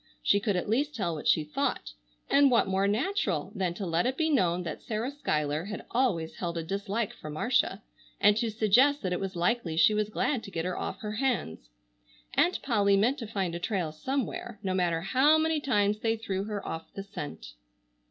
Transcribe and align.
She 0.23 0.39
could 0.39 0.55
at 0.55 0.67
least 0.67 0.95
tell 0.95 1.13
what 1.13 1.27
she 1.27 1.43
thought. 1.43 1.91
And 2.27 2.49
what 2.49 2.65
more 2.67 2.87
natural 2.87 3.51
than 3.53 3.75
to 3.75 3.85
let 3.85 4.07
it 4.07 4.17
be 4.17 4.31
known 4.31 4.63
that 4.63 4.81
Sarah 4.81 5.11
Schuyler 5.11 5.65
had 5.65 5.85
always 5.91 6.37
held 6.37 6.57
a 6.57 6.63
dislike 6.63 7.13
for 7.13 7.29
Marcia, 7.29 7.83
and 8.19 8.35
to 8.37 8.49
suggest 8.49 9.03
that 9.03 9.13
it 9.13 9.19
was 9.19 9.35
likely 9.35 9.77
she 9.77 9.93
was 9.93 10.09
glad 10.09 10.41
to 10.41 10.49
get 10.49 10.65
her 10.65 10.75
off 10.75 11.01
her 11.01 11.11
hands. 11.17 11.69
Aunt 12.33 12.63
Polly 12.63 12.97
meant 12.97 13.19
to 13.19 13.27
find 13.27 13.53
a 13.53 13.59
trail 13.59 13.91
somewhere, 13.91 14.59
no 14.63 14.73
matter 14.73 15.01
how 15.01 15.37
many 15.37 15.59
times 15.59 15.99
they 15.99 16.15
threw 16.17 16.45
her 16.45 16.67
off 16.67 16.91
the 16.95 17.03
scent. 17.03 17.53